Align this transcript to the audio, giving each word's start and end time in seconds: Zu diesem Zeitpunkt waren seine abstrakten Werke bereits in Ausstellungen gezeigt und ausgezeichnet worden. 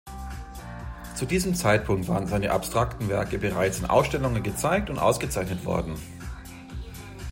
Zu 1.13 1.27
diesem 1.27 1.53
Zeitpunkt 1.53 2.07
waren 2.07 2.25
seine 2.25 2.49
abstrakten 2.49 3.07
Werke 3.07 3.37
bereits 3.37 3.77
in 3.77 3.85
Ausstellungen 3.85 4.41
gezeigt 4.41 4.89
und 4.89 4.97
ausgezeichnet 4.97 5.63
worden. 5.63 5.93